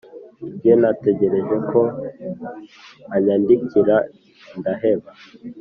[0.53, 1.79] njye nategereje ko
[3.15, 3.95] anyandikira
[4.57, 5.09] ndaheba